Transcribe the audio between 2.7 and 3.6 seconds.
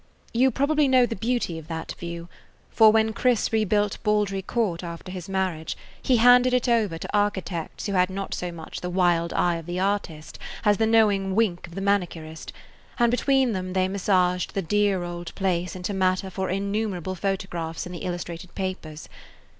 for when Chris